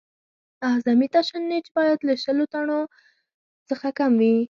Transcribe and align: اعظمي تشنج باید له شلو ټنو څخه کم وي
اعظمي 0.67 1.07
تشنج 1.15 1.63
باید 1.77 1.99
له 2.07 2.13
شلو 2.23 2.43
ټنو 2.53 2.79
څخه 3.69 3.87
کم 3.99 4.11
وي 4.19 4.35